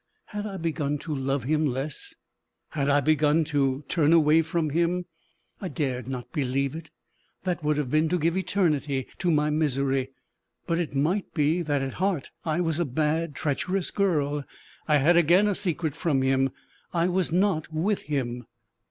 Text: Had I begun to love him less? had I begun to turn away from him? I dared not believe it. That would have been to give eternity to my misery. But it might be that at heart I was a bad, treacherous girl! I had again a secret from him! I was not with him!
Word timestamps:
Had 0.25 0.47
I 0.47 0.57
begun 0.57 0.97
to 0.97 1.13
love 1.13 1.43
him 1.43 1.63
less? 1.63 2.15
had 2.69 2.89
I 2.89 3.01
begun 3.01 3.43
to 3.43 3.83
turn 3.87 4.13
away 4.13 4.41
from 4.41 4.71
him? 4.71 5.05
I 5.61 5.67
dared 5.67 6.07
not 6.07 6.31
believe 6.33 6.75
it. 6.75 6.89
That 7.43 7.63
would 7.63 7.77
have 7.77 7.91
been 7.91 8.09
to 8.09 8.17
give 8.17 8.35
eternity 8.35 9.05
to 9.19 9.29
my 9.29 9.51
misery. 9.51 10.09
But 10.65 10.79
it 10.79 10.95
might 10.95 11.31
be 11.35 11.61
that 11.61 11.83
at 11.83 11.93
heart 11.93 12.31
I 12.43 12.61
was 12.61 12.79
a 12.79 12.83
bad, 12.85 13.35
treacherous 13.35 13.91
girl! 13.91 14.43
I 14.87 14.97
had 14.97 15.17
again 15.17 15.45
a 15.45 15.53
secret 15.53 15.95
from 15.95 16.23
him! 16.23 16.49
I 16.91 17.07
was 17.07 17.31
not 17.31 17.71
with 17.71 18.01
him! 18.09 18.47